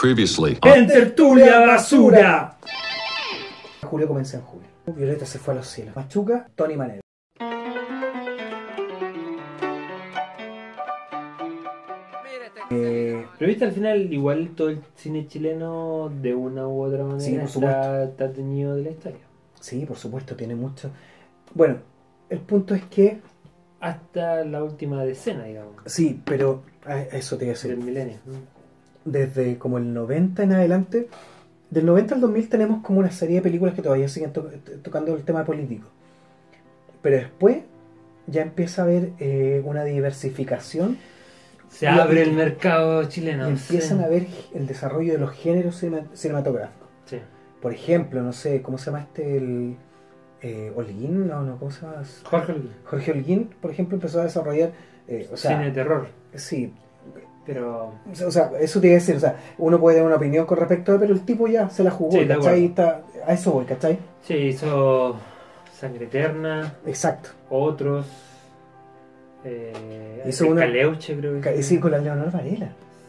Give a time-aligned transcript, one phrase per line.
[0.00, 0.58] Previously.
[0.62, 2.56] ¡En tertulia basura!
[3.82, 4.68] Julio comienza en julio.
[4.86, 5.94] Violeta se fue a los cielos.
[5.94, 7.00] Machuca, Tony Manero.
[12.70, 17.46] Eh, Pero viste al final, igual todo el cine chileno de una u otra manera
[17.46, 19.18] Sí, por está, está teñido de la historia.
[19.60, 20.90] sí, por supuesto, tiene mucho.
[21.54, 21.78] Bueno,
[22.28, 23.18] el punto es que.
[23.80, 26.62] Hasta la última decena, digamos, Sí, pero.
[26.84, 27.84] a- Eso te iba a del decir.
[27.84, 28.18] milenio.
[29.04, 31.08] Desde como el 90 en adelante.
[31.70, 34.50] Del 90 al 2000 tenemos como una serie de películas que todavía siguen to-
[34.82, 35.86] tocando el tema político.
[37.02, 37.58] Pero después
[38.26, 40.98] ya empieza a haber eh, una diversificación
[41.68, 43.46] Se abre el mercado chileno.
[43.46, 44.04] empiezan sí.
[44.04, 46.88] a ver el desarrollo de los géneros cinema- cinematográficos.
[47.06, 47.18] Sí.
[47.62, 49.36] Por ejemplo, no sé, ¿cómo se llama este?
[49.36, 49.76] El,
[50.42, 52.02] eh, Holguín, no, no, ¿cómo se llama?
[52.24, 52.72] Jorge Olguín.
[52.84, 54.72] Jorge Holguín, por ejemplo, empezó a desarrollar,
[55.06, 56.08] eh, o sea, cine de terror.
[56.34, 56.72] sí,
[57.52, 57.92] Pero
[58.26, 60.56] o sea, eso te iba a decir, o sea, uno puede tener una opinión con
[60.56, 62.66] respecto a pero el tipo ya se la jugó, Sí, ¿cachai?
[62.66, 63.98] Está, a eso voy, ¿cachai?
[64.22, 65.16] sí, hizo
[65.72, 67.30] Sangre Eterna, Exacto.
[67.48, 68.06] otros.
[69.44, 71.78] Eh, Hizo una- Caleuche, creo que sí.
[71.80, 72.66] Con la Leonor Varela.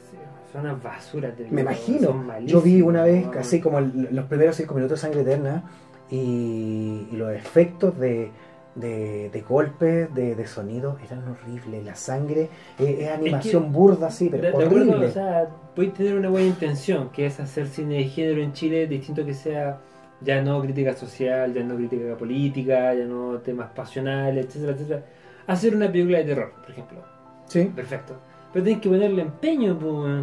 [0.09, 0.17] Sí,
[0.51, 2.07] Son unas basuras de Me imagino.
[2.07, 3.37] son Yo vi una vez, weón.
[3.37, 5.63] así como el- los primeros cinco minutos de Sangre Eterna,
[6.09, 8.31] y, y los efectos de,
[8.75, 11.83] de, de golpes, de, de sonido, eran horribles.
[11.83, 14.83] La sangre eh, es animación burda, sí, pero De- horrible.
[14.91, 18.53] acuerdo, o sea, podéis tener una buena intención, que es hacer cine de género en
[18.53, 19.79] Chile, distinto que sea
[20.21, 25.05] ya no crítica social, ya no crítica política, ya no temas pasionales, etcétera, etcétera.
[25.47, 26.99] Hacer una película de terror, por ejemplo.
[27.47, 28.13] sí, Perfecto.
[28.53, 29.77] Pero tienes que ponerle empeño,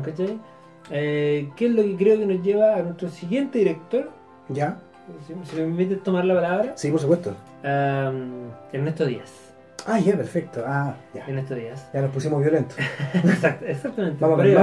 [0.05, 0.39] ¿cachai?
[0.91, 4.11] Eh, ¿Qué es lo que creo que nos lleva a nuestro siguiente director?
[4.49, 4.79] ya.
[5.27, 6.73] Si, si me permites tomar la palabra.
[6.77, 7.35] Sí, por supuesto.
[7.65, 9.55] Am, Ernesto Díaz.
[9.87, 10.63] Ah, ya, perfecto.
[10.67, 11.25] Ah, ya.
[11.27, 11.89] Ernesto Díaz.
[11.95, 12.77] Ya nos pusimos violentos.
[13.15, 14.19] Exacto, exactamente.
[14.21, 14.59] Vamos a pero-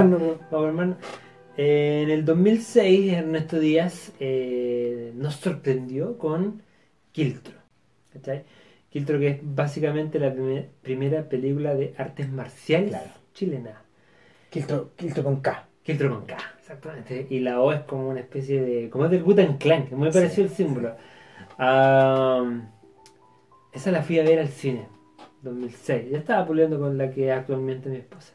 [0.50, 0.96] Vamos, hermano.
[1.56, 6.62] Eh, en el 2006, Ernesto Díaz eh, nos sorprendió con
[7.12, 7.54] Quiltro.
[8.12, 8.44] ¿Cachai?
[8.90, 13.10] Quiltro, que es básicamente la prime- primera película de artes marciales Claro.
[13.32, 13.82] chilena.
[14.50, 15.66] Quiltro, Quiltro con K.
[15.82, 17.26] Quiltro con K, exactamente.
[17.30, 18.90] Y la O es como una especie de.
[18.90, 20.94] como es del Gutan Clan, que muy Sí, parecido el símbolo.
[21.58, 22.44] Ah,
[23.76, 24.88] esa la fui a ver al cine,
[25.42, 26.10] 2006.
[26.10, 28.32] Ya estaba puliendo con la que es actualmente mi esposa.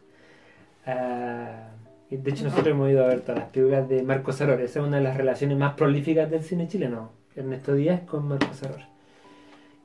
[0.86, 1.72] Ah,
[2.10, 4.62] de hecho, nosotros hemos ido a ver todas las películas de Marcos Saror.
[4.62, 7.12] Esa es una de las relaciones más prolíficas del cine chileno.
[7.36, 8.82] Ernesto Díaz con Marcos Saror.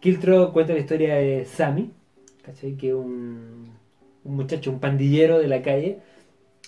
[0.00, 1.92] Quiltro cuenta la historia de Sammy,
[2.44, 2.76] ¿cachai?
[2.76, 3.70] Que es un,
[4.24, 6.00] un muchacho, un pandillero de la calle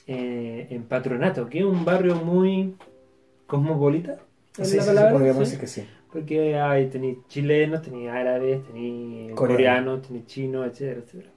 [0.06, 2.76] eh, en Patronato, que es un barrio muy
[3.46, 4.18] cosmopolita.
[4.56, 5.84] ¿es Sí, la sí, sí, podríamos decir que sí.
[6.12, 9.36] Porque hay tenéis chilenos, tenéis árabes, tenéis Coreano.
[9.36, 11.30] coreanos, tenéis chinos, etcétera, etcétera.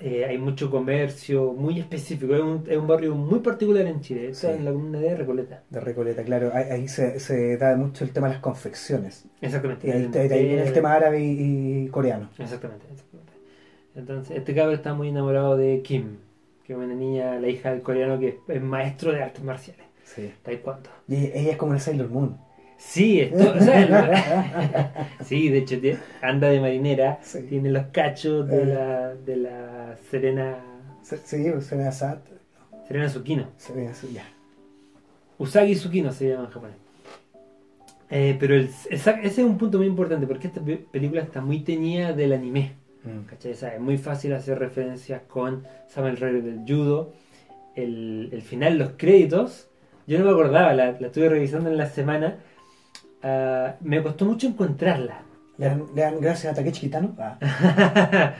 [0.00, 2.32] Eh, hay mucho comercio, muy específico.
[2.34, 4.28] Es un, es un barrio muy particular en Chile.
[4.28, 4.58] Está Sí.
[4.58, 5.64] en la comuna de Recoleta.
[5.70, 6.50] De Recoleta, claro.
[6.54, 9.24] Ahí, ahí se, se da mucho el tema de las confecciones.
[9.40, 9.88] Exactamente.
[9.88, 12.28] Y ahí, ahí viene el tema árabe y, y coreano.
[12.38, 13.32] Exactamente, exactamente.
[13.96, 16.18] Entonces, este cabro está muy enamorado de Kim,
[16.64, 19.84] que es una niña, la hija del coreano que es, es maestro de artes marciales.
[20.04, 20.30] Sí.
[20.44, 20.90] Taekwondo.
[21.08, 22.36] Y ella es como una Sailor Moon.
[22.78, 25.76] Sí, esto, o sea, sí, de hecho
[26.22, 27.42] anda de marinera, Sí.
[27.48, 28.66] tiene los cachos de Eh.
[28.66, 30.56] la, de la Serena,
[31.02, 32.20] Sí, suena Sat.
[32.86, 33.48] Serena Tsukino.
[33.90, 34.24] Así, ya.
[35.38, 36.76] Usagi Tsukino se llama en japonés.
[38.10, 41.60] Eh, pero el- ese es un punto muy importante porque esta pe- película está muy
[41.60, 42.72] teñida del anime.
[43.04, 43.20] Mm.
[43.46, 47.12] es muy fácil hacer referencias con Samuel Rey del judo.
[47.76, 49.68] El, el final, los créditos,
[50.06, 52.38] yo no me acordaba, la, la estuve revisando en la semana.
[53.22, 55.22] Ah, me costó mucho encontrarla.
[55.56, 57.14] ¿Le dan, le dan gracias a Takechi Kitano?
[57.18, 57.38] Ah,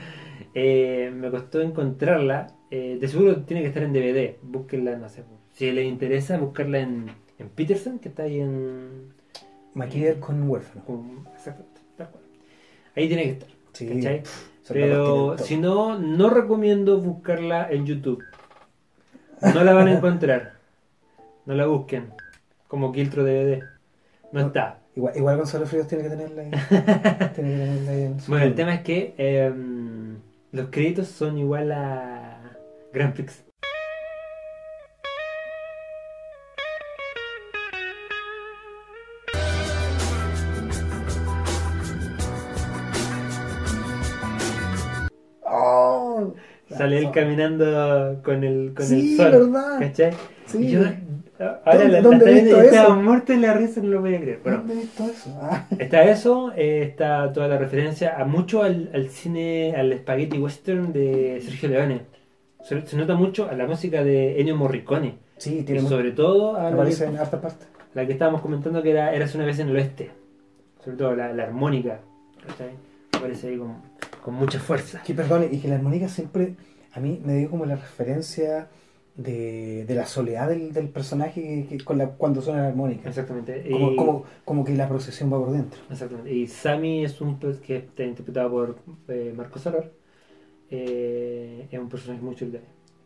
[0.55, 2.47] Eh, me costó encontrarla.
[2.71, 4.37] Eh, de seguro tiene que estar en DVD.
[4.41, 5.23] Búsquenla, no sé.
[5.53, 9.13] Si les interesa, buscarla en, en Peterson, que está ahí en.
[9.75, 10.83] MacGyver con huérfano.
[11.35, 12.23] exactamente, tal cual.
[12.95, 13.49] Ahí tiene que estar.
[13.73, 14.23] Sí.
[14.67, 18.23] Pero si no, no recomiendo buscarla en YouTube.
[19.53, 20.53] No la van a encontrar.
[21.45, 22.09] No la busquen.
[22.67, 23.63] Como Quiltro DVD.
[24.31, 24.79] No está.
[24.95, 26.51] Igual, igual Gonzalo Fríos tiene que tenerla ahí.
[27.35, 30.17] tiene que tenerla ahí en su- Bueno, el tema es que em,
[30.51, 32.57] los créditos son igual a
[32.93, 33.43] Grand Prix.
[45.45, 46.33] ¡Oh!
[46.69, 49.31] Sale él caminando con el, con Sí, el sol.
[49.51, 49.79] ¿verdad?
[49.79, 50.13] ¿Cachai?
[50.45, 50.57] Sí.
[50.65, 50.81] Y yo,
[51.39, 54.19] ahora ¿Dónde- la, la viendo y estaba muerto en la risa, no lo voy a
[54.21, 54.39] creer.
[54.43, 55.39] Bueno, ¿Dónde he visto eso?
[55.41, 55.65] Ah.
[55.77, 60.91] Está eso, eh, está toda la referencia a mucho al, al cine, al spaghetti western
[60.93, 62.01] de Sergio Leone.
[62.63, 65.17] Se, se nota mucho a la música de Ennio Morricone.
[65.37, 67.65] Sí, Y tiene mu- sobre todo a la que, en harta parte.
[67.93, 70.11] la que estábamos comentando que era Eras una vez en el oeste.
[70.83, 71.99] Sobre todo la, la armónica.
[72.45, 72.71] ¿cachai?
[73.17, 73.75] Aparece ahí con,
[74.21, 75.01] con mucha fuerza.
[75.05, 76.55] Que perdón, y que la armónica siempre
[76.93, 78.67] a mí me dio como la referencia
[79.15, 83.09] de, de la soledad del, del personaje que- con la, cuando suena la armónica.
[83.09, 83.67] Exactamente.
[83.69, 85.79] Como, Y- como, como que la procesión va por dentro.
[85.89, 86.33] Exactamente.
[86.33, 88.77] Y Sammy es un pues, que está interpretado por
[89.09, 89.91] eh, Marco Salor.
[90.71, 92.59] Eh, es un personaje muy chulo.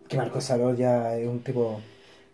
[0.07, 1.79] Que Marco Salor ya es un tipo.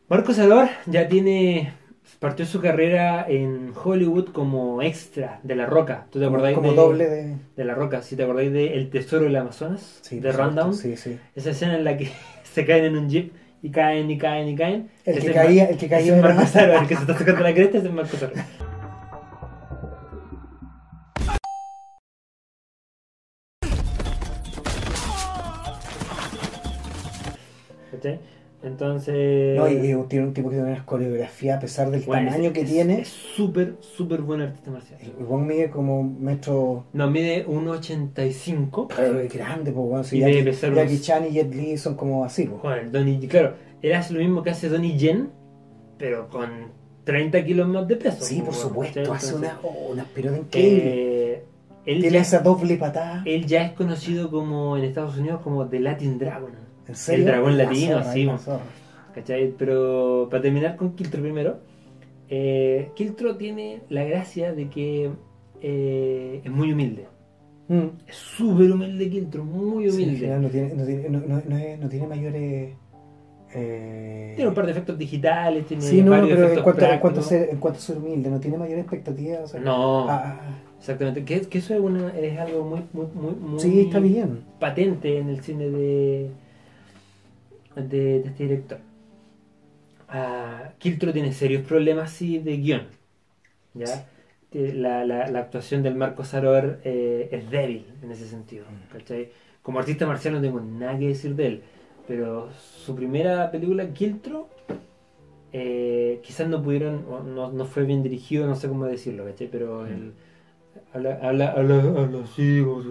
[0.10, 1.74] Marco Salor ya tiene.
[2.20, 6.08] Partió su carrera en Hollywood como extra de La Roca.
[6.10, 7.36] ¿Tú te como, acordáis como de, doble de.
[7.56, 8.02] de La Roca?
[8.02, 10.00] ¿Sí te acordáis de El Tesoro del Amazonas?
[10.02, 10.74] Sí, de Rundown.
[10.74, 10.96] Sí.
[11.36, 12.10] Esa escena en la que
[12.44, 14.90] se caen en un jeep y caen y caen y caen.
[15.06, 17.42] El que caía, el que caía es era- Marco Salor, el que se está sacando
[17.42, 18.34] la cresta es Marco Salor.
[27.92, 28.20] ¿Cachai?
[28.62, 29.56] Entonces.
[29.58, 32.48] No, y, y tiene un tipo que tiene una coreografía a pesar del bueno, tamaño
[32.50, 33.02] es- que es- tiene.
[33.02, 35.00] Es súper, súper buen artista marcial.
[35.02, 36.86] El Wong mide como metro.
[36.94, 38.88] No, mide 1,85.
[38.96, 40.04] Pero es grande, pues bueno.
[40.04, 42.62] Si Jackie, unos- Chan y Jet Li son como así, pues.
[42.62, 45.30] Joder, Donnie, claro, él hace lo mismo que hace Donnie Yen,
[45.98, 46.50] pero con
[47.06, 48.18] 30 kilos más de peso.
[48.24, 50.84] Sí, por pues, supuesto, hace Entonces, una, oh, unas piruetas increíbles.
[50.86, 51.44] eh,
[51.86, 53.24] él, Tiene ya, esa doble patada.
[53.26, 56.52] él ya es conocido como en Estados Unidos como The Latin Dragon.
[56.90, 57.22] ¿En serio?
[57.26, 58.30] el dragón La latino, zorra, sí.
[59.58, 61.60] Pero para terminar con Kiltro primero,
[62.30, 65.12] eh, Kiltro tiene la gracia de que
[65.62, 67.08] eh, es muy humilde.
[67.68, 67.88] Mm.
[68.08, 70.28] Es súper humilde Kiltro, muy humilde.
[70.40, 72.74] no tiene, no tiene, no, no- mayores.
[73.54, 76.86] eh, Tiene un par de efectos digitales, tiene Sí, no, varios pero en efectos cuanto,
[76.86, 79.40] en, cuanto a ser, en cuanto a ser humilde, no tiene mayor expectativa.
[79.44, 80.40] O sea, No, ah,
[80.80, 81.24] exactamente.
[81.26, 84.40] Que, que eso es, una, es algo muy, muy, muy, muy sí, está bien.
[84.60, 86.32] patente en el cine de,
[87.76, 88.80] de, de este director.
[90.08, 92.88] Ah, Kiltro tiene serios problemas sí, de guion.
[93.74, 94.08] ¿ya?
[94.54, 98.66] La, la, la actuación del Marco Saror eh, es débil en ese sentido.
[98.92, 99.30] ¿cachai?
[99.62, 101.64] Como artista marcial no tengo nada que decir de él,
[102.08, 104.48] pero su primera película, Kiltro,
[105.52, 107.06] eh, quizás no pudieron,
[107.36, 109.48] no, no fue bien dirigido, no sé cómo decirlo, ¿cachai?
[109.52, 110.14] Pero el,
[110.94, 112.90] habla, habla, habla, habla así, como si,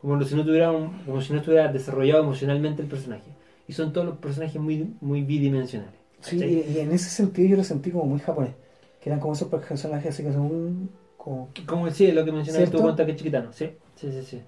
[0.00, 3.30] como si no tuviera un- como si no estuviera desarrollado emocionalmente el personaje.
[3.68, 5.94] Y son todos los personajes muy, muy bidimensionales.
[6.20, 8.52] Sí, y, y en ese sentido yo lo sentí como muy japonés.
[9.00, 10.90] Que eran como esos personajes así que son un.
[11.16, 14.40] Como, Como decía lo que mencionaste tú cuenta que chiquitano, sí, sí, sí, sí.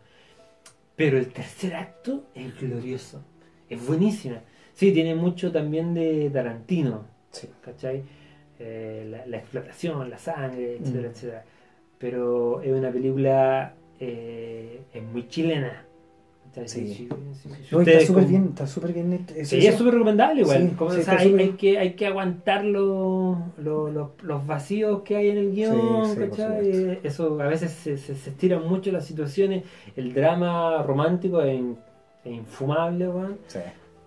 [0.97, 3.23] Pero el tercer acto es glorioso,
[3.69, 4.41] es buenísima.
[4.75, 7.49] Sí, tiene mucho también de Tarantino, sí.
[7.61, 8.03] ¿cachai?
[8.59, 11.13] Eh, la, la explotación, la sangre, etcétera, Mm.
[11.13, 11.45] etcétera.
[11.99, 15.85] Pero es una película, eh, es muy chilena.
[16.53, 19.27] Está súper bien, está súper bien.
[19.37, 19.69] Es Sí, eso.
[19.69, 20.69] es súper recomendable igual.
[20.71, 24.47] Sí, Como, sí, o sea, está hay, que, hay que aguantar lo- lo- lo- los
[24.47, 25.75] vacíos que hay en el guion,
[26.07, 26.99] Sí, sí, por ¿cachai?
[27.03, 29.65] Eso a veces se, se- se estiran mucho las situaciones.
[29.97, 31.77] El drama romántico es, in-
[32.25, 33.39] es infumable, weón.
[33.47, 33.61] Sí.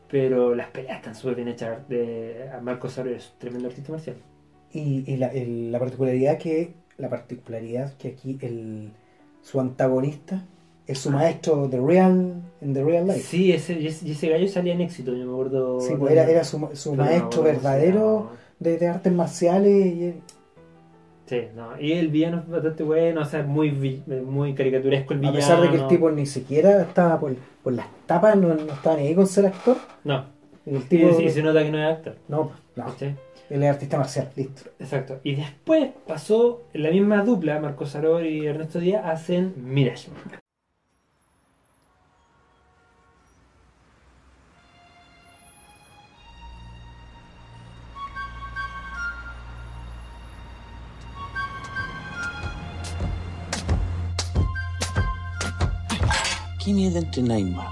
[0.09, 1.87] Pero las peleas están súper bien hechas.
[1.89, 4.17] De, a Marco es tremendo artista marcial.
[4.71, 8.91] Y, y la, el- la particularidad que la particularidad que aquí el
[9.41, 10.45] su antagonista
[10.87, 13.21] es su maestro de real en the real life.
[13.21, 15.79] Sí, ese, y ese y gallo salía en éxito, yo me acuerdo.
[15.81, 20.13] Sí, pues era, era su, su maestro verdadero sí, de, de artes marciales y
[21.25, 21.79] Sí, no.
[21.79, 23.71] Y el villano es bastante bueno, o sea, muy,
[24.25, 25.37] muy caricaturesco el a villano.
[25.37, 28.97] pesar de que el tipo ni siquiera estaba por, por las tapas, no, no estaba
[28.97, 29.77] ni ahí con ser actor.
[30.03, 30.25] No,
[30.65, 32.17] Y el sí, tipo sí, se nota que no es actor.
[32.27, 33.15] no, no, ¿cachai?
[33.49, 34.63] él es artista marcial, listo.
[34.79, 35.19] Exacto.
[35.23, 40.09] Y después pasó la misma dupla, Marcos Saror y Ernesto Díaz, hacen Mirage.
[56.73, 57.71] ¿Quién es de entrenar más?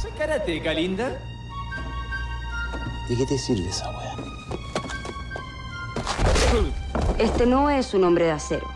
[0.00, 1.18] Soy karateca, linda.
[3.08, 4.14] ¿De qué te sirve esa weá?
[7.18, 8.68] Este no es un hombre de acero.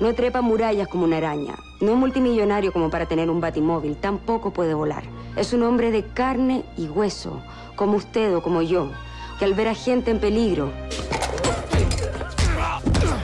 [0.00, 1.56] No trepa murallas como una araña.
[1.82, 3.96] No es multimillonario como para tener un batimóvil.
[3.96, 5.04] Tampoco puede volar.
[5.36, 7.42] Es un hombre de carne y hueso,
[7.76, 8.90] como usted o como yo,
[9.38, 10.72] que al ver a gente en peligro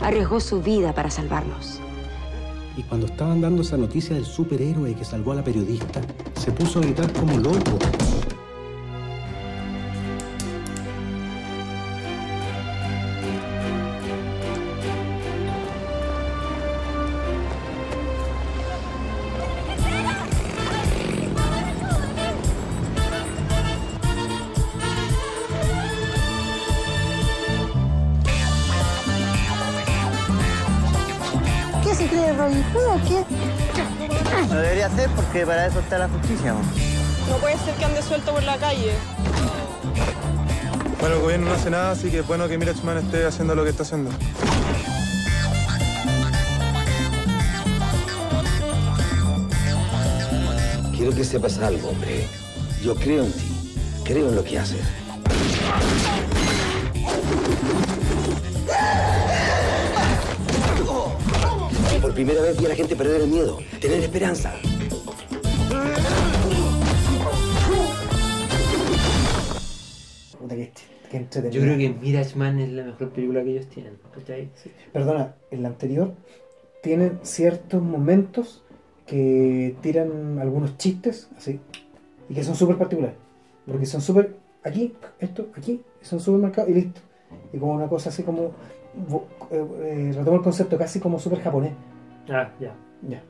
[0.02, 1.80] arriesgó su vida para salvarnos.
[2.78, 6.00] Y cuando estaban dando esa noticia del superhéroe que salvó a la periodista,
[6.40, 7.76] se puso a gritar como loco.
[35.28, 36.54] Porque para eso está la justicia.
[36.54, 36.61] ¿no?
[37.30, 38.92] No puede ser que ande suelto por la calle.
[41.00, 43.62] Bueno, el gobierno no hace nada, así que es bueno que Mirachman esté haciendo lo
[43.62, 44.11] que está haciendo.
[50.97, 52.26] Quiero que sepas algo, hombre.
[52.82, 53.75] Yo creo en ti.
[54.04, 54.80] Creo en lo que haces.
[62.00, 64.54] Por primera vez vi a la gente perder el miedo, tener esperanza.
[71.08, 71.26] Qué.
[71.50, 73.94] Yo creo que Mirage es la mejor película que ellos tienen.
[74.14, 74.50] ¿cachai?
[74.92, 76.12] Perdona, en la anterior
[76.82, 78.64] tienen ciertos momentos
[79.06, 81.60] que tiran algunos chistes, así,
[82.28, 83.16] y que son súper particulares.
[83.66, 87.00] Porque son súper, aquí, esto, aquí, son súper marcados y listo.
[87.52, 88.52] Y como una cosa así como,
[89.50, 91.72] eh, eh, retomo el concepto casi como súper japonés.
[92.28, 92.74] Ah, ya.
[93.08, 93.22] Ya.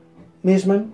[0.43, 0.91] Mishman,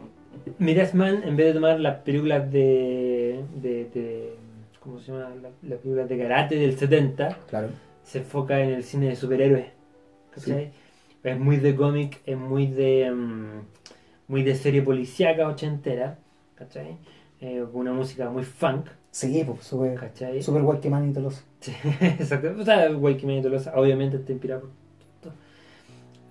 [0.60, 3.44] Mirage Man, en vez de tomar las películas de.
[3.62, 4.45] de, de-
[4.86, 5.30] ¿Cómo se llama?
[5.42, 7.70] La- Las películas de karate del 70, claro.
[8.04, 9.66] se enfoca en el cine de superhéroes.
[10.34, 10.72] ¿cachai?
[11.24, 13.12] Es muy de cómic, es muy de.
[13.12, 13.62] mm,
[14.28, 16.20] muy de serie policíaca ochentera.
[16.56, 16.98] ¿Cachai?
[17.42, 18.86] Eh, con una música muy funk.
[19.12, 20.42] Sí, pues, súper, ¿Cachai?
[20.42, 21.42] súper guay que man y todo eso.
[21.62, 22.54] Sí, exacto.
[22.60, 24.70] O sea, y Tolosa, obviamente está inspirado por
[25.16, 25.34] esto.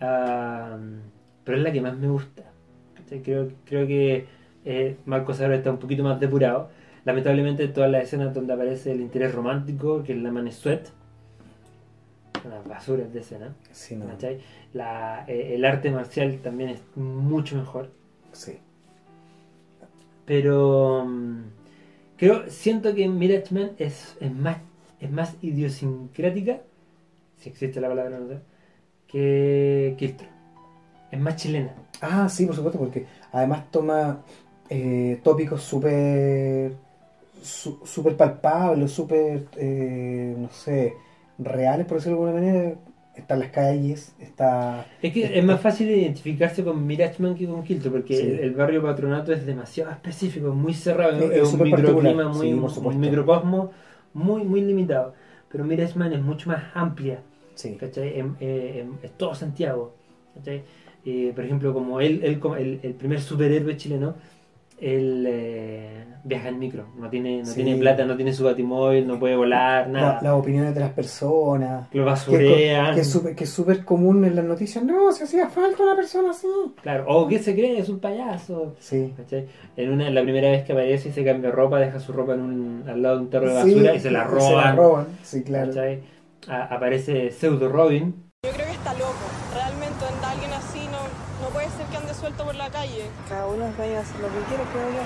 [0.01, 0.79] Ah,
[1.45, 2.43] pero es la que más me gusta.
[2.97, 3.23] ¿cachai?
[3.23, 4.27] Creo, creo que
[4.65, 6.71] eh, Marcos ahora está un poquito más depurado.
[7.05, 10.91] Lamentablemente todas las escenas donde aparece el interés romántico, que es la manesuet,
[12.45, 13.55] unas basuras de escena.
[13.73, 14.07] Sí, no.
[14.07, 14.41] ¿cachai?
[14.73, 17.91] La, eh, el arte marcial también es mucho mejor.
[18.33, 18.59] Sí.
[20.25, 21.43] Pero mm,
[22.17, 24.59] creo, siento que Mirage Man es, es más
[25.05, 26.61] es más idiosincrática,
[27.37, 28.39] si existe la palabra, no sé,
[29.07, 30.29] que Kiltro.
[31.11, 31.75] Es más chilena.
[32.01, 34.23] Ah, sí, por supuesto, porque además toma
[34.71, 36.73] eh, tópicos súper
[37.45, 40.95] su- súper palpables, súper, eh, no sé,
[41.39, 42.77] reales, por decirlo de alguna manera.
[43.15, 44.87] Están las calles, está...
[45.01, 48.23] Es que es más fácil identificarse con Mirage Man que con Kiltro, porque Sí.
[48.27, 52.53] el, el barrio patronato es demasiado específico, es muy cerrado, Es- un microclima, muy, sí,
[52.55, 53.71] un microcosmo
[54.15, 55.15] muy, muy limitado.
[55.49, 57.21] Pero Mirage Man es mucho más amplia.
[57.55, 58.19] Sí, ¿cachai?
[58.19, 59.95] Em- eh, em- es todo Santiago.
[60.35, 60.65] ¿cachai?
[61.05, 64.17] Eh, por ejemplo, como él, el, el primer superhéroe chileno,
[64.79, 67.63] él eh, viaja en micro, no tiene, no Sí.
[67.63, 70.19] tiene plata, no tiene su batimóvil, no puede volar, La- nada.
[70.23, 71.83] las opiniones de las personas.
[71.87, 72.95] Lo Que, basurean.
[72.95, 74.83] que es súper- que es súper común en las noticias.
[74.85, 76.47] No, si hacía falta una persona así.
[76.83, 77.79] Claro, o ¿qué se cree?
[77.79, 78.75] Es un payaso.
[78.79, 79.13] Sí.
[79.17, 79.47] ¿cachai?
[79.77, 82.41] En una, la primera vez que aparece y se cambia ropa, deja su ropa en
[82.41, 84.31] un, al lado de un tarro de Sí, basura y se la se
[84.73, 85.07] roban.
[85.23, 85.73] sí, claro.
[86.49, 88.15] aparece Pseudo Robin.
[88.45, 89.15] Yo creo que está loco.
[92.85, 93.05] Calle.
[93.29, 95.03] Cada uno vaya a hacer lo que quiere, creo yo.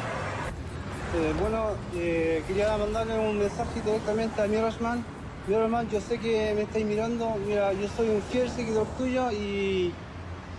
[1.15, 5.05] Eh, bueno, eh, quería mandarle un mensaje directamente a Mirosman.
[5.47, 7.35] Mirosman, yo sé que me estáis mirando.
[7.47, 9.93] Mira, yo soy un fiel seguidor tuyo y,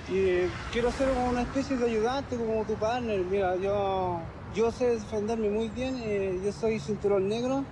[0.10, 3.20] y, eh, quiero ser como una especie de ayudante, como tu partner.
[3.30, 4.20] Mira, yo,
[4.56, 6.00] yo sé defenderme muy bien.
[6.04, 7.64] eh, yo soy cinturón negro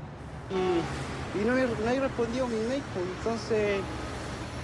[0.52, 2.84] y, y no, me, no he respondido mi email.
[2.94, 3.80] pues, entonces,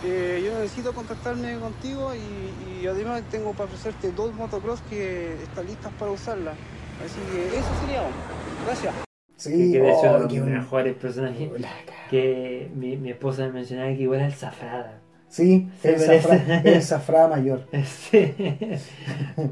[0.03, 5.67] eh, yo necesito contactarme contigo y, y además tengo para ofrecerte dos motocross que están
[5.67, 6.59] listas para usarlas.
[6.99, 8.15] Así que eso sería.
[8.65, 8.95] Gracias.
[8.95, 9.03] que,
[9.35, 11.51] Sí, que de hecho oh, uno de los mejores personajes.
[11.59, 11.69] la.
[12.07, 15.03] Que mi, mi esposa me mencionaba que igual al Zafrada.
[15.27, 17.67] Sí, el zafra, el zafra mayor.
[17.85, 18.35] Sí.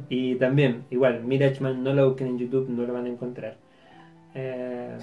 [0.09, 3.59] y también, igual, Mirage Man no lo busquen en YouTube, no lo van a encontrar.
[4.33, 4.97] Eh,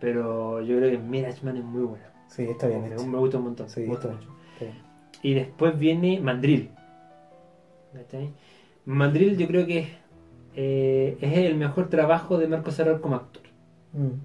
[0.00, 2.06] pero yo creo que Mirage Man es muy bueno.
[2.28, 3.06] Sí, está bien Me, hecho.
[3.06, 3.68] me gusta un montón.
[3.68, 4.35] Sí, me gusta está mucho.
[5.22, 6.70] Y después viene Mandrill.
[7.92, 8.30] ¿Cachai?
[8.84, 9.88] Mandrill yo creo que
[10.54, 13.42] eh, es el mejor trabajo de Marco Serral como actor.
[13.92, 14.18] Mm.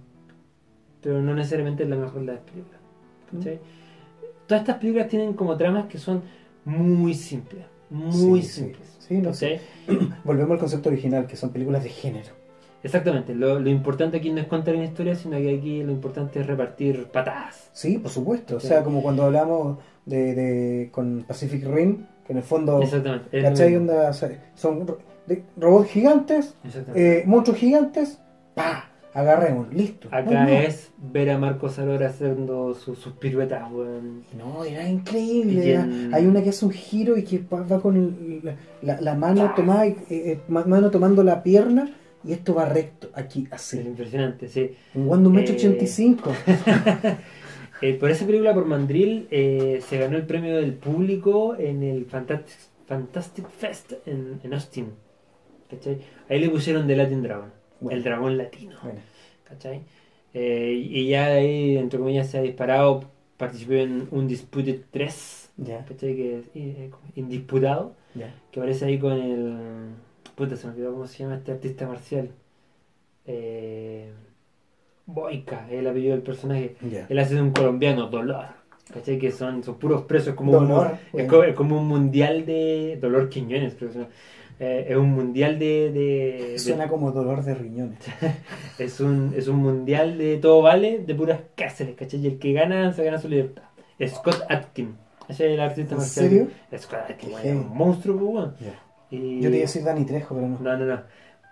[1.01, 2.79] Pero no necesariamente es la mejor de las películas.
[3.31, 3.39] Mm.
[4.47, 6.21] Todas estas películas tienen como tramas que son
[6.65, 7.63] muy simples.
[7.89, 8.97] Muy Sí, simples.
[8.99, 9.59] Sí, no ¿cachai?
[10.23, 12.29] Volvemos al concepto original, que son películas de género.
[12.83, 13.35] Exactamente.
[13.35, 16.47] Lo, lo importante aquí no es contar una historia, sino que aquí lo importante es
[16.47, 17.69] repartir patadas.
[17.73, 18.57] Sí, por supuesto.
[18.57, 23.41] O sea, como cuando hablamos de, de- con Pacific Rim, que en el fondo, Exactamente.
[23.41, 23.75] ¿cachai?
[23.75, 24.11] Onda,
[24.55, 24.85] son
[25.57, 26.55] robots gigantes,
[26.95, 28.19] eh, monstruos gigantes,
[28.55, 28.87] ¡pa!
[29.13, 30.07] Agarremos, listo.
[30.09, 30.49] Acá No, no.
[30.49, 34.23] es ver a Marcos Arora haciendo sus, sus piruetas, weón.
[34.37, 35.77] No, era increíble.
[36.13, 39.51] Hay una que hace un giro y que va, con el- la, la- la mano
[39.53, 41.91] tomada, eh, eh, ma- mano tomando la pierna
[42.23, 43.79] y esto va recto, aquí, Es así.
[43.81, 44.75] impresionante, sí.
[44.95, 46.31] Un guando un Eh, metro ochenta y cinco.
[47.81, 52.05] Eh, por esa película, por Mandrill, eh, se ganó el premio del público en el
[52.05, 52.57] Fantastic,
[52.87, 54.91] Fantastic Fest en, en Austin.
[55.69, 55.99] ¿Cachai?
[56.29, 57.97] Ahí le pusieron The Latin Dragon, Bueno.
[57.97, 58.75] el dragón latino.
[58.83, 58.99] Bueno.
[59.45, 59.81] ¿Cachai?
[60.33, 63.05] Eh, y ya de ahí, entre comillas, se ha disparado.
[63.37, 66.15] Participó en un Disputed 3, Ya, ¿cachai?
[66.15, 67.95] Que es eh, indisputado.
[68.51, 69.89] Que aparece ahí con el.
[70.35, 72.29] Puta, se me olvidó cómo se llama este artista marcial.
[73.25, 74.11] Eh,
[75.05, 76.75] Boica, es el apellido del personaje.
[76.89, 77.05] Ya.
[77.09, 78.45] Él hace de un colombiano, Dolor.
[78.93, 79.17] ¿Cachai?
[79.17, 80.29] Que son, son puros presos.
[80.29, 81.27] Es como, Dolor, un, es, bueno.
[81.29, 82.97] co- es como un mundial de.
[83.01, 84.11] Dolor Quiñones, creo que se llama.
[84.59, 85.91] Eh, es un mundial de.
[85.91, 87.99] de- de- Suena como dolor de riñones.
[88.79, 92.19] es, un, es un mundial de todo vale, de puras cárceles, ¿cachai?
[92.19, 93.63] Y el que gana se gana su libertad.
[94.07, 94.95] Scott Atkin.
[95.29, 96.25] Ese es el artista ¿En marcial.
[96.29, 96.47] serio?
[96.77, 98.53] Scott Atkin, un monstruo, pues, bueno.
[98.59, 99.17] Ya.
[99.17, 100.59] Y- Yo te iba a decir Dani Trejo, pero no.
[100.59, 101.01] no, no, no.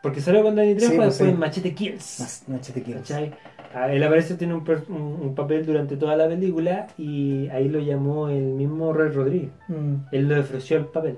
[0.01, 1.38] Porque salió con Danny Trejo Sí, pues, después sí.
[1.38, 2.44] Machete Kills.
[2.48, 3.00] Machete Kills.
[3.01, 3.34] ¿Cachai?
[3.74, 7.68] Ah, él aparece, tiene un, per- un- un papel durante toda la película y ahí
[7.70, 9.51] lo llamó el mismo Red Rodríguez.
[9.68, 11.18] Mm, Él le ofreció el papel.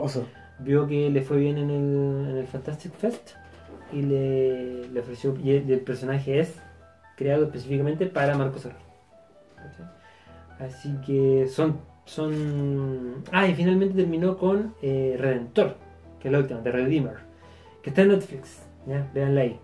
[0.00, 0.26] oso.
[0.60, 3.30] Vio que le fue bien en el, en el Fantastic Fest
[3.92, 5.34] y le, le ofreció.
[5.42, 6.54] Y el, el personaje es
[7.16, 8.84] creado específicamente para Marcos Serrano.
[10.58, 11.78] Así que son.
[12.04, 15.76] son Ah, y finalmente terminó con eh, Redentor,
[16.20, 17.14] que es la última, de Redeemer,
[17.86, 18.62] que está en Netflix.
[18.84, 19.08] ¿ya?
[19.14, 19.60] Veanla ahí.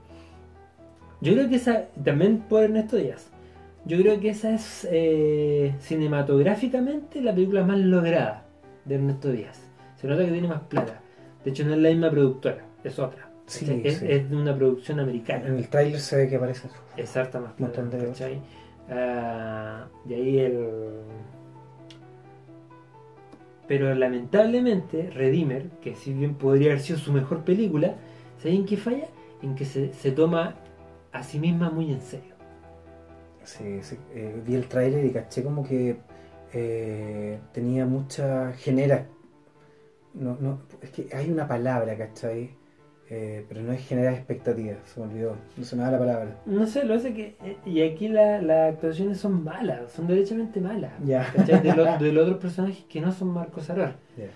[1.21, 3.27] Yo creo que esa, también por Ernesto Díaz,
[3.85, 8.45] yo creo que esa es eh, cinematográficamente la película más lograda
[8.85, 9.61] de Ernesto Díaz.
[9.97, 11.01] Se nota que tiene más plata.
[11.45, 13.29] De hecho, no es la misma productora, es otra.
[13.47, 15.49] Sí, es, de una producción En americana.
[15.49, 16.69] el tráiler se ve que aparece
[17.17, 17.83] harta más plata.
[17.91, 18.39] ¿cachai?
[18.89, 20.69] Ah, y ahí el.
[23.67, 27.97] Pero lamentablemente, Redeemer, que si bien podría haber sido su mejor película,
[28.43, 29.07] ¿saben qué falla?
[29.43, 30.55] En que se, se toma
[31.13, 32.33] a sí misma muy en serio.
[33.45, 35.97] Sí, sí, eh, vi el tráiler y caché como que
[36.53, 39.07] eh, tenía mucha genera.
[40.15, 42.51] No, no, es que hay una palabra, ¿cachai?
[43.11, 46.41] Eh, pero no es generar expectativas, se me olvidó, no se me da la palabra.
[46.47, 47.37] No sé, lo hace que.
[47.45, 50.93] eh, Y aquí la- las actuaciones son malas, son derechamente malas.
[51.05, 51.31] Ya.
[51.35, 51.61] ¿cachai?
[51.63, 53.97] De, los- de los otros personajes que no son Marcos Arar.
[54.17, 54.27] Ya.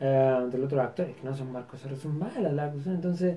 [0.00, 3.36] Eh, de los otros actores que no son Marcos Arar, son malas las entonces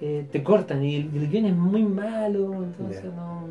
[0.00, 3.10] eh, te cortan y el, el guion es muy malo, entonces Ya.
[3.10, 3.48] no.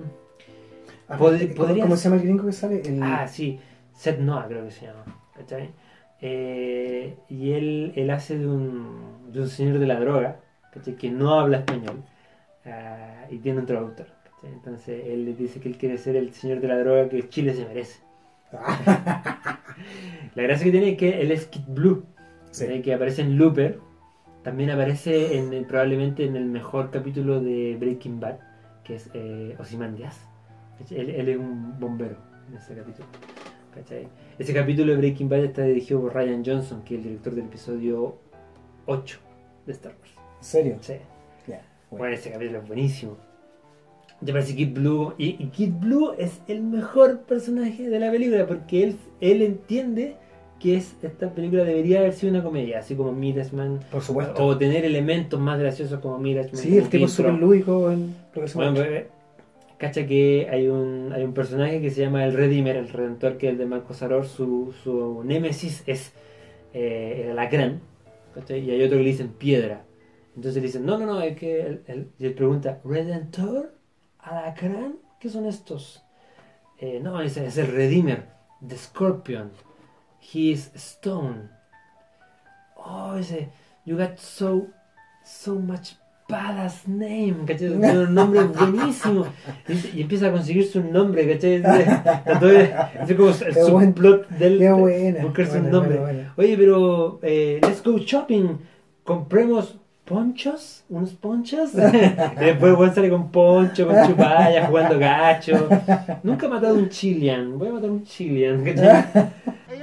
[1.10, 2.82] Aparte, Pod- ¿cómo, cómo se llama el gringo que sale?
[2.82, 3.60] El, Ah, sí,
[3.94, 5.04] Seth Noah creo que se llama,
[5.36, 5.70] ¿cachai?
[6.22, 10.40] Eh, y él, él hace de un, de un señor de la droga,
[10.74, 10.96] ¿cachai?
[10.96, 12.02] Que no habla español
[12.66, 14.52] ah, y tiene un traductor, ¿cachai?
[14.54, 17.54] Entonces él le dice que él quiere ser el señor de la droga que Chile
[17.54, 18.00] se merece.
[20.36, 22.06] La gracia que tiene es que él es Kid Blue,
[22.66, 22.82] Sí.
[22.82, 23.80] que aparece en Looper,
[24.44, 28.38] también aparece en, probablemente en el mejor capítulo de Breaking Bad,
[28.84, 30.20] que es eh, Ozymandias.
[30.90, 32.18] Él, él es un bombero
[32.50, 33.08] en ese capítulo.
[33.74, 34.08] ¿cachai?
[34.40, 37.46] Ese capítulo de Breaking Bad está dirigido por Ryan Johnson, que es el director del
[37.46, 38.18] episodio
[38.86, 39.20] 8
[39.66, 40.12] de Star Wars.
[40.40, 40.78] ¿En serio?
[40.82, 40.94] Sí.
[41.48, 42.16] Ya, Bueno, bueno.
[42.16, 43.18] ese capítulo es buenísimo.
[44.22, 45.14] Ya parece Kid Blue.
[45.18, 50.16] Y, y Kid Blue es el mejor personaje de la película porque él, él entiende
[50.60, 53.80] que es, esta película debería haber sido una comedia, así como Mirachman.
[53.92, 54.44] Por supuesto.
[54.46, 56.56] O tener elementos más graciosos como Mirachman.
[56.62, 59.04] sí, como el tipo es súper lúdico en lo que se Bueno, muestra.
[59.78, 63.48] cacha que hay un, hay un personaje que se llama el Redeemer, el Redentor, que
[63.48, 64.26] es el de Marco Saror.
[64.26, 66.14] Su, su némesis es
[66.74, 67.82] eh, el alacrán.
[68.34, 68.60] ¿cachai?
[68.60, 69.84] Y hay otro que le dicen piedra.
[70.36, 73.74] Entonces le dicen, no, no, no, es que él, él- y él pregunta, ¿Redentor?
[74.20, 74.96] ¿Alacrán?
[75.20, 76.04] ¿Qué son estos?
[76.80, 78.26] Eh, no, es, es el Redeemer,
[78.68, 79.50] The Scorpion.
[80.34, 81.50] He is stone.
[82.78, 83.48] Oh, ese,
[83.86, 84.68] you got so,
[85.26, 85.96] so much
[86.30, 87.70] badass name, ¿cachai?
[87.80, 89.26] Tiene un nombre buenísimo.
[89.68, 91.56] Y, y empieza a conseguirse un nombre, ¿cachai?
[92.26, 92.70] Entonces,
[93.10, 95.24] es como el Qué buen- subplot del Qué buena.
[95.24, 95.98] buscarse un buena, nombre.
[96.00, 96.34] buena, buena.
[96.38, 98.58] Oye, pero eh, let's go shopping.
[99.06, 101.72] Compremos ponchos, unos ponchos.
[101.74, 105.68] después Juan sale con poncho, con chupalla, jugando gacho.
[106.24, 107.58] Nunca he matado un Chilean.
[107.58, 108.64] Voy a matar un Chilean.
[108.66, 109.30] ¿cachai?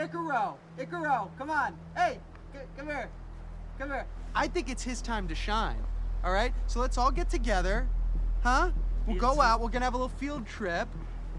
[0.05, 0.55] Hey, Icaro!
[0.79, 1.73] Icaro, come on!
[1.97, 2.19] Hey,
[2.77, 3.09] come here.
[3.79, 4.05] Come here.
[4.35, 5.79] I think it's his time to shine.
[6.23, 6.53] All right?
[6.67, 7.87] So let's all get together.
[8.43, 8.71] Huh?
[9.07, 9.61] We'll go out.
[9.63, 10.89] We're gonna have a little field trip.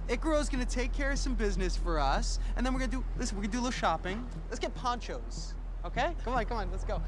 [0.09, 3.03] Icaro's gonna take care of some business for us, and then we're gonna do.
[3.19, 4.25] Listen, we're gonna do a little shopping.
[4.49, 5.53] Let's get ponchos.
[5.85, 6.15] Okay?
[6.23, 6.71] Come on, come on.
[6.71, 7.01] Let's go.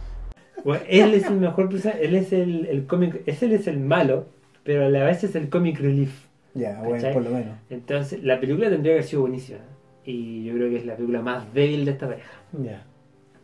[0.63, 2.03] Bueno, él es el mejor personaje.
[2.05, 3.23] Él es el, el cómic.
[3.27, 4.27] es- Él es el malo,
[4.63, 6.27] pero a la vez es el comic relief.
[6.53, 7.13] Ya, bueno, ¿cachai?
[7.13, 7.57] por lo menos.
[7.69, 9.59] Entonces, la película tendría que haber sido buenísima.
[10.07, 12.31] Y yo creo que es la película más débil de esta pareja.
[12.53, 12.85] Ya.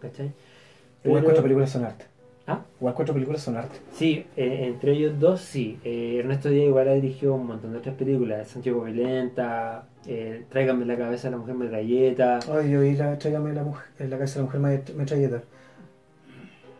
[0.01, 0.31] ¿Cachai?
[1.03, 2.05] Igual cuatro películas son arte.
[2.47, 2.61] ¿Ah?
[2.79, 3.79] Igual cuatro películas son arte.
[3.91, 5.77] Sí, eh, entre ellos dos sí.
[5.83, 8.47] Eh, Ernesto Díaz igual ha dirigido un montón de otras películas.
[8.47, 12.39] Santiago Violenta, eh, Tráigame la cabeza de la mujer metralleta.
[12.49, 15.43] Ay, yo vi la, tráigame la mujer, la casa de la mujer metralleta.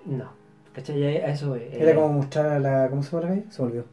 [0.05, 0.31] No.
[0.73, 1.03] ¿Cachai?
[1.03, 1.57] A eso.
[1.57, 2.89] Era como mostrar a la.
[2.89, 3.45] ¿Cómo se llama la calle?
[3.49, 3.85] Se me olvidó.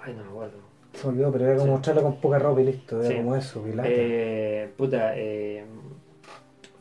[0.00, 0.67] Ay, no me acuerdo.
[1.00, 1.70] Se me olvidó, pero era como Sí.
[1.72, 3.00] mostrarla con poca ropa y listo.
[3.00, 3.16] Era Sí.
[3.16, 3.88] como eso, que lata.
[3.90, 5.64] Eh, puta, eh,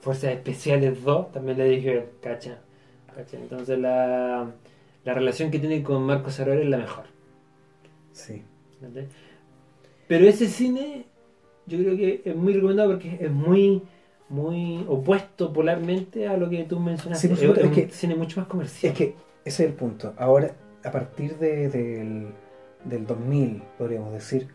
[0.01, 2.59] Fuerzas Especiales 2, también le dije, cacha.
[3.15, 3.37] cacha.
[3.37, 4.51] Entonces la,
[5.03, 7.05] la relación que tiene con Marcos Aurora es la mejor.
[8.11, 8.43] Sí.
[8.75, 9.07] ¿entendés?
[10.07, 11.05] Pero ese cine,
[11.65, 13.83] yo creo que es muy recomendado porque es muy
[14.29, 17.27] muy opuesto polarmente a lo que tú mencionaste.
[17.27, 18.91] Sí, es, supuesto, es es un que- cine mucho más comercial.
[18.91, 20.13] Es que ese es el punto.
[20.17, 20.51] Ahora,
[20.83, 22.27] a partir de- del,
[22.89, 24.47] del 2000, podríamos decir,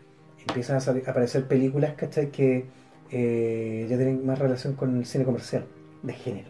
[0.47, 2.31] empiezan a, aparecer películas, ¿cachai?
[2.31, 2.65] Que
[3.11, 5.65] eh, ya tienen más relación con el cine comercial,
[6.01, 6.49] de género.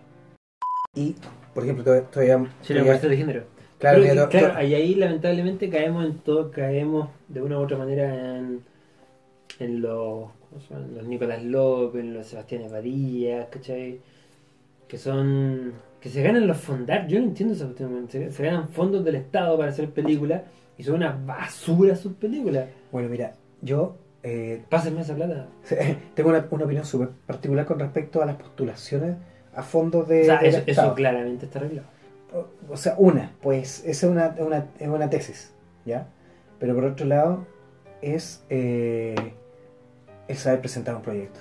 [0.96, 1.16] Y,
[1.54, 2.10] por ejemplo, todavía...
[2.10, 3.44] todavía- Cine comercial de género.
[3.80, 4.02] Claro,
[4.56, 8.62] ahí lamentablemente caemos en todo, caemos de una u otra manera en,
[9.60, 10.30] en los,
[10.96, 14.00] los Nicolás López, en los Sebastián Evadías, ¿cachai?
[14.88, 19.04] Que son, que se ganan los fondar, yo no entiendo cuestión, se, se ganan fondos
[19.04, 20.44] del Estado para hacer películas
[20.84, 22.66] y son una basura sus películas.
[22.92, 23.96] Bueno, mira, yo...
[24.22, 25.48] eh, Pásenme esa plata.
[26.14, 29.16] tengo una, una opinión súper particular con respecto a las postulaciones
[29.56, 30.22] a fondos de...
[30.24, 31.88] o sea, eso, claramente está arreglado.
[32.34, 35.54] O- O sea, una, pues esa es una, una, es una tesis,
[35.86, 36.08] ¿ya?
[36.60, 37.46] Pero por otro lado,
[38.02, 39.16] es eh,
[40.28, 41.40] el saber presentar un proyecto,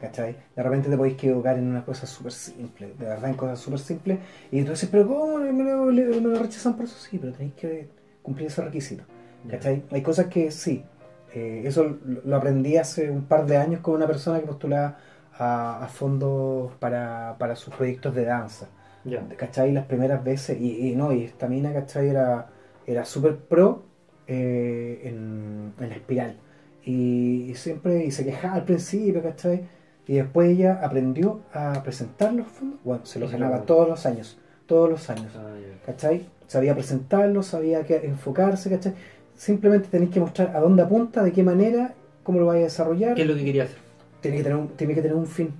[0.00, 0.36] ¿cachai?
[0.54, 3.78] De repente te podéis equivocar en una cosa súper simple, de verdad en cosas súper
[3.78, 4.18] simples,
[4.50, 6.96] y tú dices, pero ¿cómo me lo, me lo rechazan por eso?
[6.98, 7.88] Sí, pero tenéis que
[8.26, 9.04] cumplir ese requisito,
[9.48, 9.84] ¿cachai?
[9.90, 10.84] Hay cosas que sí,
[11.32, 14.98] eh, eso lo, aprendí hace un par de años con una persona que postulaba
[15.38, 18.66] a, a fondos para, para sus proyectos de danza.
[19.04, 19.24] Ya.
[19.36, 19.70] ¿cachai?
[19.72, 22.08] Las primeras veces, y, y no, y esta mina, ¿cachai?
[22.08, 22.48] Era,
[22.86, 23.84] era súper pro
[24.26, 26.36] eh, en, en la espiral.
[26.84, 29.68] Y, y siempre, y se quejaba al principio, ¿cachai?
[30.08, 34.38] Y después ella aprendió a presentar los fondos, bueno, se los ganaba todos los años,
[34.66, 35.54] todos los años, Ah.
[35.84, 36.28] ¿cachai?
[36.46, 38.94] Sabía presentarlos, sabía que enfocarse, ¿cachai?
[39.34, 43.14] Simplemente tenéis que mostrar a dónde apunta, de qué manera, cómo lo vais a desarrollar.
[43.14, 43.76] ¿Qué es lo que quería hacer?
[44.20, 45.50] Tiene que tener un, tiene que tener un fin,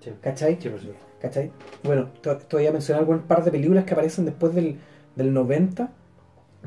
[0.00, 0.10] Sí.
[0.20, 0.58] ¿cachai?
[0.60, 1.04] Sí, por supuesto.
[1.20, 1.50] ¿Cachai?
[1.82, 4.76] Bueno, to- todavía mencionar algún par de películas que aparecen después del,
[5.16, 5.90] del 90,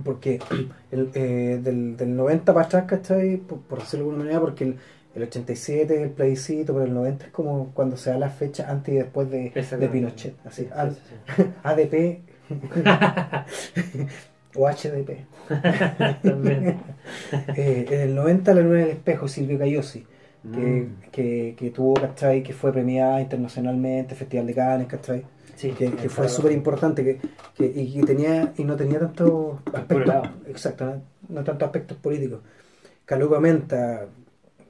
[0.04, 0.40] porque
[0.92, 3.38] el, eh, del, del 90 para atrás, ¿cachai?
[3.38, 4.76] Por, por decirlo de alguna manera, porque el,
[5.16, 8.70] el 87 es el plebiscito, pero el 90 es como cuando se da la fecha
[8.70, 9.52] antes y después de.
[9.92, 11.44] Pinochet, así, Sí, sí, sí.
[11.64, 12.22] ADP
[14.56, 15.26] o HDP.
[16.24, 16.78] También.
[17.56, 20.06] Eh, en el 90 La Luna del Espejo, Silvio Cayosi,
[20.54, 21.10] que, Mm.
[21.12, 22.44] que, que tuvo, ¿cachai?
[22.44, 25.26] Que fue premiada internacionalmente, Festival de Cannes, ¿cachai?
[25.56, 27.20] Sí, que, que fue súper importante que,
[27.56, 32.40] que- y que tenía y no tenía tantos aspectos exacto no, no tantos aspectos políticos
[33.06, 34.06] Caluga Menta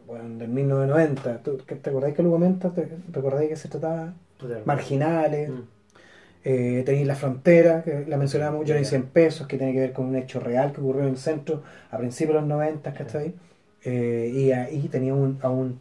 [0.07, 2.71] bueno, del 1990 ¿tú, que- ¿te acordáis de Caluga Menta?
[2.73, 4.13] ¿te recordáis que se trataba?
[4.65, 5.61] Marginales Mm.
[6.43, 9.93] Eh, tenéis La Frontera que la mencionamos yo en 100 pesos que tiene que ver
[9.93, 13.34] con un hecho real que ocurrió en el centro a principios de los 90 ¿cachai?
[13.84, 15.80] Eh, y ahí tenía un, a un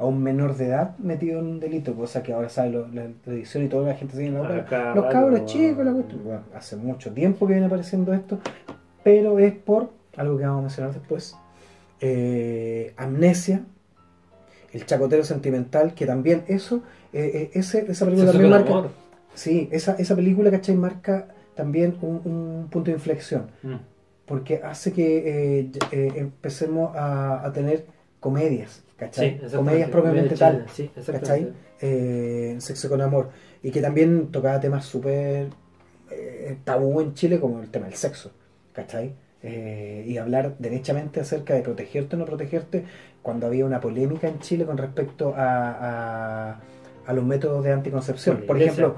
[0.00, 3.06] a un menor de edad metido en un delito, cosa que ahora sabe lo- la
[3.24, 6.22] televisión y toda la gente sigue en la Ah, cada los cabros chicos, la cuestión.
[6.24, 8.38] Bueno, hace mucho tiempo que viene apareciendo esto,
[9.02, 11.34] pero es por algo que vamos a mencionar después.
[12.00, 13.62] Eh, amnesia,
[14.72, 18.70] el chacotero sentimental, que también eso, eh, ese, esa película también marca.
[18.70, 18.90] amor.
[19.42, 20.74] Sí, esa, esa película, ¿cachai?
[20.76, 23.76] Marca también un, un punto de inflexión, Mm.
[24.26, 25.08] porque hace que
[25.60, 27.86] eh, eh, empecemos a, a tener
[28.20, 29.40] comedias, ¿cachai?
[29.48, 30.66] Sí, comedias propiamente Comedia tal.
[30.76, 31.52] sí, ¿cachai?
[31.80, 33.30] Eh, Sexo con amor.
[33.62, 35.48] Y que también tocaba temas súper
[36.10, 38.30] eh, tabú en Chile, como el tema del sexo,
[38.72, 39.12] ¿cachai?
[39.42, 42.84] Eh, y hablar derechamente acerca de protegerte o no protegerte,
[43.22, 45.48] cuando había una polémica en Chile con respecto a,
[45.88, 46.60] a,
[47.06, 48.44] a los métodos de anticoncepción.
[48.46, 48.96] Por ejemplo,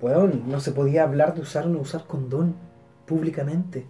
[0.00, 2.56] weón, no se podía hablar de usar o no usar condón
[3.06, 3.86] públicamente.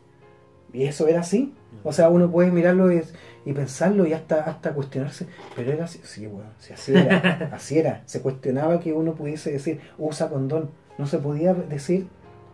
[0.73, 1.55] Y eso era así.
[1.83, 3.03] O sea, uno puede mirarlo y,
[3.45, 5.27] y pensarlo y hasta, hasta cuestionarse.
[5.55, 6.01] Pero era así.
[6.05, 7.51] Sí, weón, sí, así era.
[7.53, 8.03] así era.
[8.07, 10.71] Se cuestionaba que uno pudiese decir usa condón.
[10.99, 12.09] No se podía decir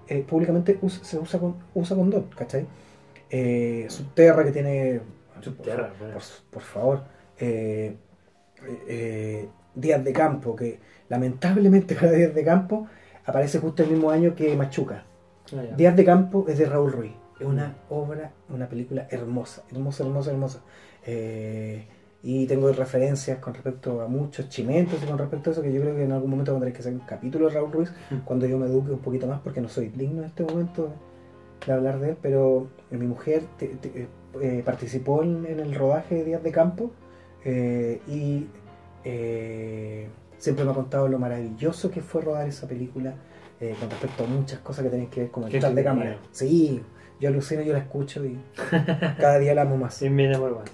[0.08, 2.66] eh, públicamente se usa, con, usa condón, ¿cachai?
[3.30, 5.00] Eh, Subterra que tiene...
[5.40, 7.04] Subterra, por, por favor.
[7.38, 7.96] eh,
[8.88, 12.86] eh, Días de Campo, que lamentablemente para Días de Campo
[13.24, 15.04] aparece justo el mismo año que Machuca.
[15.56, 15.76] Ah, ya.
[15.76, 17.12] Días de Campo es de Raúl Ruiz.
[17.38, 20.60] Es una obra, una película hermosa, hermosa, hermosa, hermosa.
[21.06, 21.86] Eh,
[22.22, 25.80] y tengo referencias con respecto a muchos chimentos y con respecto a eso que yo
[25.80, 28.16] creo que en algún momento tendré que hacer un capítulo de Raúl Ruiz Mm.
[28.26, 30.92] cuando yo me eduque un poquito más porque no soy digno en este momento
[31.66, 34.08] de hablar de él, pero mi mujer te- te-
[34.42, 36.90] eh, participó en, en el rodaje de Días de Campo
[37.44, 38.46] eh, y
[39.04, 40.08] eh,
[40.40, 43.14] siempre me ha contado lo maravilloso que fue rodar esa película,
[43.60, 46.16] eh, con respecto a muchas cosas que tienen que ver con el detrás de cámara.
[46.32, 46.82] Sí,
[47.20, 48.36] yo alucino, yo la escucho y
[49.20, 49.94] cada día la amo más.
[49.94, 50.70] Sí, me enamoro más.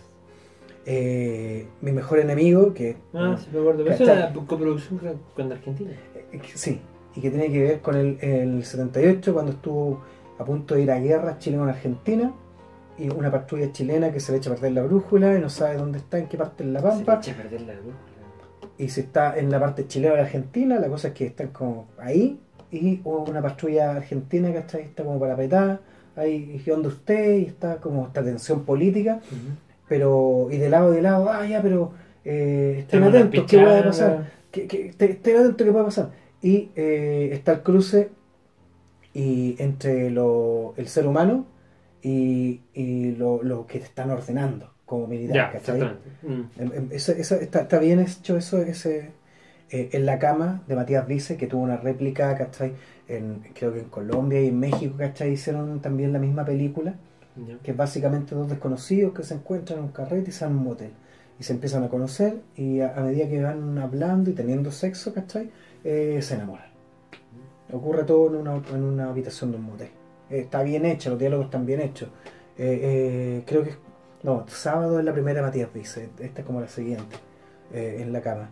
[0.89, 3.83] Eh, mi mejor enemigo, que Ah, sí, me acuerdo.
[3.85, 5.01] Pero eso era coproducción
[5.35, 5.91] con Argentina.
[6.33, 6.81] Eh, Sí,
[7.15, 10.03] y que tiene que ver con el, el 78, cuando estuvo
[10.39, 12.33] a punto de ir a guerra Chile con Argentina,
[12.99, 15.77] y una patrulla chilena que se le echa a perder la brújula y no sabe
[15.77, 17.97] dónde está, en qué parte de la Se le pampa, echa a perder la brújula.
[18.79, 21.49] Y si está en la parte chilena o de Argentina, la cosa es que están
[21.49, 22.39] como ahí,
[22.71, 25.81] y hubo una patrulla argentina que está, está como parapetada,
[26.17, 27.39] ahí, ¿y dónde usted?
[27.39, 29.21] Y está como esta tensión política,
[29.89, 31.93] pero, y de lado de lado, ah, ya, pero
[32.25, 34.31] eh, estén atentos, ¿qué puede pasar?
[34.51, 36.11] que te- estén atentos que puede pasar.
[36.43, 38.11] Y eh, está el cruce
[39.15, 41.47] y entre lo, el ser humano
[42.03, 45.53] y, y lo, lo que te están ordenando como militar.
[45.55, 46.09] Exactamente.
[46.23, 46.43] Mm.
[46.63, 49.11] Em- em, eso- eso- está, está bien hecho eso ese
[49.71, 52.73] eh, en la cama de Matías Vice que tuvo una réplica ¿cachai?
[53.09, 55.33] En, creo que en Colombia y en México ¿cachai?
[55.33, 56.95] hicieron también la misma película
[57.37, 57.59] Ya.
[57.63, 60.93] que es básicamente dos desconocidos que se encuentran en un carrete y se un motel
[61.39, 65.13] y se empiezan a conocer y a, a medida que van hablando y teniendo sexo
[65.13, 65.51] ¿cachai?
[65.85, 66.65] Eh, se enamoran
[67.73, 69.89] ocurre todo en una, en una habitación de un motel
[70.31, 72.09] Eh, está bien hecho, los diálogos están bien hechos
[72.57, 73.73] Eh, eh, creo que
[74.27, 77.17] no, sábado es la primera Matías Vice esta es como la siguiente
[77.73, 78.51] eh, en la cama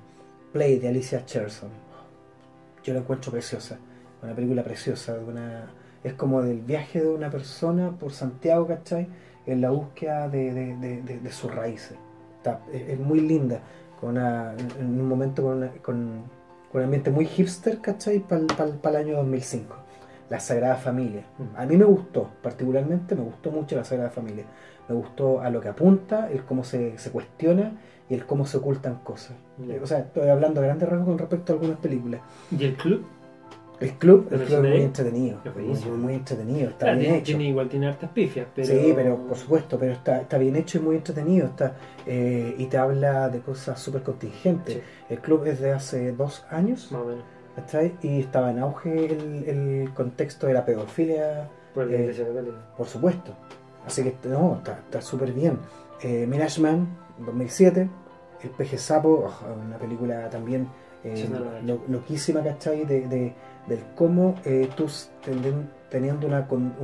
[0.52, 1.68] Play de Alicia Cherson
[2.82, 3.78] yo la encuentro preciosa
[4.22, 5.66] una película preciosa de una
[6.02, 9.08] es como del viaje de una persona por Santiago, ¿cachai?
[9.46, 11.96] En la búsqueda de, de- de- sus raíces.
[12.36, 13.60] Está- es, es muy linda,
[13.98, 16.24] con una, en un momento con, una- con,
[16.70, 18.18] con un ambiente muy hipster, ¿cachai?
[18.18, 19.74] Para el año 2005.
[20.28, 21.24] La Sagrada Familia.
[21.56, 24.44] A mí me gustó, particularmente me gustó mucho la Sagrada Familia.
[24.88, 27.72] Me gustó a lo que apunta, el cómo se, se cuestiona
[28.08, 29.36] y el cómo se ocultan cosas.
[29.82, 32.20] O sea, estoy hablando a grandes rasgos con respecto a algunas películas.
[32.50, 33.04] ¿Y el club?
[33.80, 35.38] El club, el ¿Pero club es muy entretenido.
[35.44, 37.26] Es Muy, entretenido, está Claro, bien tiene, hecho.
[37.26, 38.68] tiene igual tiene hartas pifias, pero...
[38.68, 41.46] Sí, pero por supuesto, pero está, está bien hecho y muy entretenido.
[41.46, 41.74] Está,
[42.06, 44.76] eh, y te habla de cosas súper contingentes.
[44.76, 44.82] Sí.
[45.10, 47.24] El club es de hace dos años, Más o menos.
[48.02, 52.14] Y estaba en auge el, el contexto de la pedofilia, Por Eh,
[52.76, 53.34] por supuesto.
[53.86, 55.58] Así que no, está súper bien.
[56.02, 57.88] Eh, Mirage Man, 2007.
[58.42, 60.68] El peje sapo, oh, una película también
[61.02, 61.28] eh,
[61.64, 62.84] lo- loquísima, ¿cachai?
[62.84, 63.34] De, de-
[63.68, 64.86] del cómo eh, tú
[65.90, 66.74] teniendo una, con-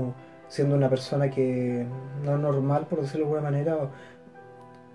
[0.48, 1.86] siendo una persona que
[2.24, 3.90] no es normal, por decirlo de alguna manera, o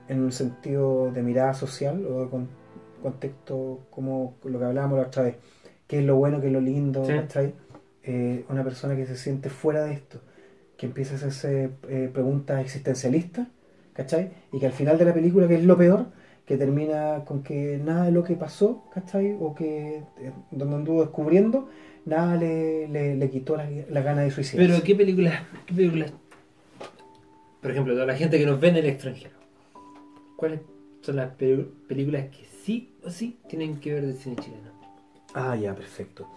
[0.08, 2.50] en un sentido de mirada social o de con-
[3.02, 5.36] contexto como lo que hablábamos la otra vez,
[5.88, 7.13] qué es lo bueno, qué es lo lindo, Sí.
[7.13, 7.54] ¿cachai?
[8.04, 10.20] Eh, una persona que se siente fuera de esto,
[10.77, 13.47] que empieza a hacerse eh, preguntas existencialistas,
[13.93, 14.31] ¿cachai?
[14.51, 16.07] Y que al final de la película, que es lo peor,
[16.45, 19.35] que termina con que nada de lo que pasó, ¿cachai?
[19.39, 21.69] O que eh, donde anduvo descubriendo,
[22.05, 24.71] nada le, le, le quitó la, la gana de suicidarse.
[24.73, 25.41] Pero ¿qué películas?
[25.65, 26.13] ¿Qué películas?
[27.61, 29.35] Por ejemplo, toda la gente que nos ve en el extranjero.
[30.38, 30.59] ¿Cuáles
[31.01, 34.69] son las pe- películas que sí o sí tienen que ver del cine chileno?
[35.33, 36.27] Ah, ya, perfecto.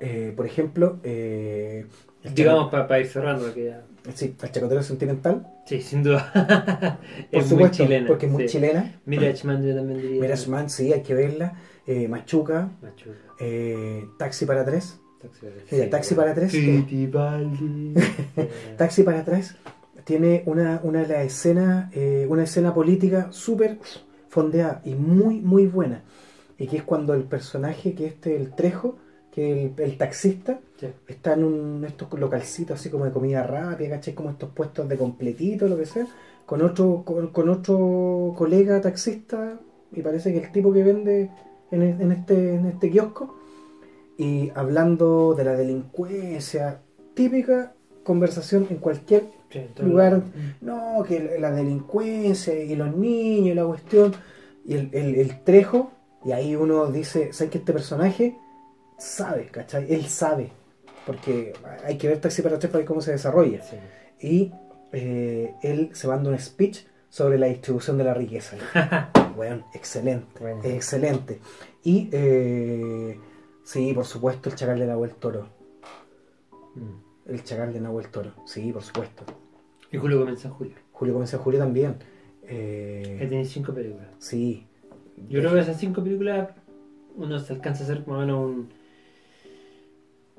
[0.00, 1.86] Eh, por ejemplo, eh,
[2.34, 3.82] Digamos para ir cerrando que ya...
[4.14, 6.30] sí, el chacotero sentimental, Sí, sin duda.
[7.30, 8.06] por es supuesto, muy chilena.
[8.08, 8.48] porque es muy sí.
[8.54, 9.00] chilena.
[9.06, 10.20] Mirage Man yo también diría.
[10.20, 11.54] Mirage Man, sí, hay que verla.
[11.86, 13.16] Eh, Machuca, Machuca.
[13.40, 14.98] eh, Taxi para tres.
[15.90, 16.52] Taxi para tres.
[16.52, 18.76] Mira, Sí, Taxi para tres.
[18.76, 19.56] Taxi para atrás
[20.04, 23.78] tiene una, una de las escenas, eh, una escena política súper
[24.28, 26.02] fondeada y muy, muy buena.
[26.58, 28.98] Y que es cuando el personaje, que este, el Trejo,
[29.32, 30.88] que el, el taxista, Sí.
[31.08, 34.14] está en un, estos localcitos así como de comida rápida, ¿cachai?
[34.14, 36.06] Como estos puestos de completito, lo que sea,
[36.44, 39.58] con otro, con, con otro colega taxista,
[39.92, 41.30] y parece que el tipo que vende
[41.70, 43.36] en, e- en este, en este kiosco,
[44.18, 46.80] y hablando de la delincuencia,
[47.14, 47.72] típica
[48.04, 50.22] conversación en cualquier sí, lugar,
[50.60, 54.12] no, que la delincuencia y los niños y la cuestión,
[54.66, 55.90] y el, el- el trejo,
[56.24, 58.36] y ahí uno dice, ¿sabes que este personaje
[59.02, 59.92] sabe, ¿cachai?
[59.92, 60.50] Él sabe,
[61.06, 61.52] porque
[61.84, 63.62] hay que ver Taxi para tres para ver cómo se desarrolla.
[63.62, 63.76] Sí.
[64.20, 64.52] Y
[64.92, 68.56] eh, él se manda un speech sobre la distribución de la riqueza.
[69.36, 70.60] bueno, excelente, Bueno.
[70.64, 71.40] excelente.
[71.82, 73.18] Y eh,
[73.64, 75.48] sí, por supuesto, el chacal de Nahuel Toro.
[76.74, 77.30] Mm.
[77.30, 79.24] El chacal de Nahuel Toro, sí, por supuesto.
[79.90, 80.74] Y Julio comienza en julio.
[80.92, 81.96] Julio comienza en julio también.
[82.46, 84.08] Que Eh, tiene cinco películas.
[84.18, 84.66] sí.
[85.28, 86.48] Yo creo que esas cinco películas
[87.14, 88.68] uno se alcanza a hacer más o menos un,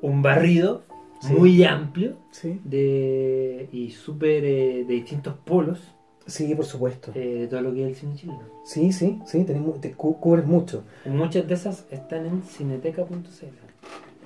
[0.04, 0.84] un barrido
[1.22, 1.32] Sí.
[1.34, 5.80] muy amplio Sí, de y súper eh, de distintos polos
[6.26, 7.12] sí, por supuesto.
[7.16, 8.42] eh, de todo lo que es el cine chileno.
[8.66, 10.84] Sí, sí, sí, tenés te cu- cubres mucho.
[11.06, 13.16] Y muchas de esas están en cineteca.cl.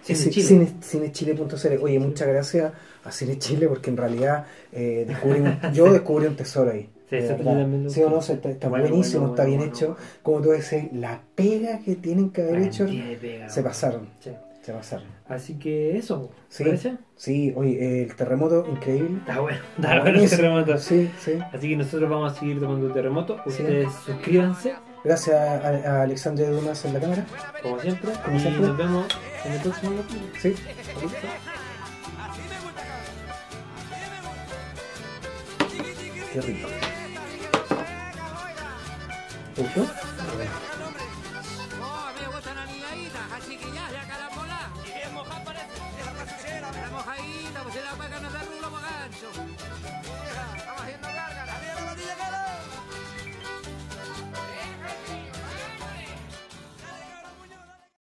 [0.02, 1.84] Cine cine- cinechile.cl.
[1.84, 6.36] Oye, muchas gracias a Cine Chile porque en realidad eh, descubrí un- yo descubrí un
[6.36, 6.90] tesoro ahí.
[7.10, 7.16] Sí,
[8.02, 9.96] o no, está, está Bueno, buenísimo, bueno, está bien hecho.
[10.24, 12.86] Como tú decís, la pega que tienen que haber hecho,
[13.48, 14.08] se pasaron.
[14.20, 14.32] Sí.
[14.82, 14.98] Se.
[15.30, 16.98] Así que eso, Sí, ¿parece?
[17.16, 19.18] sí, oye, el terremoto, increíble.
[19.20, 20.78] Está bueno, Está bueno el terremoto.
[20.78, 21.40] Sí, sí.
[21.54, 23.38] Así que nosotros vamos a seguir tomando terremoto.
[23.46, 25.68] Ustedes suscríbanse, Gracias a,
[26.00, 27.26] a Alexandre Dumas en la cámara.
[27.64, 28.12] como siempre.
[28.26, 28.68] Como y siempre.
[28.68, 29.06] nos vemos
[29.46, 30.28] en el próximo capítulo.
[30.42, 30.56] Sí.
[36.34, 36.68] Qué rico.
[39.56, 39.88] ¿Te gustó?